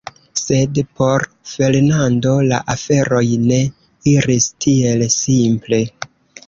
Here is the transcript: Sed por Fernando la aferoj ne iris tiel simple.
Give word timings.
Sed 0.39 0.79
por 1.01 1.25
Fernando 1.49 2.33
la 2.47 2.63
aferoj 2.77 3.23
ne 3.45 3.61
iris 4.17 4.53
tiel 4.67 5.09
simple. 5.23 5.87